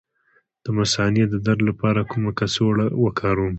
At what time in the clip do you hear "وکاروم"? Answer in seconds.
3.03-3.49